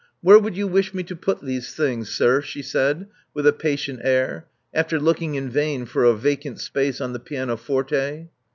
[0.13, 3.05] '* Where would you wish me to put these things, sir?" she said
[3.35, 8.27] with a patient air, after looking in vain for a vacant space on the pianoforte.